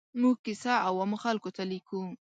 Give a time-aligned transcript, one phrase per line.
[0.21, 1.99] موږ کیسه عوامو خلکو ته لیکو.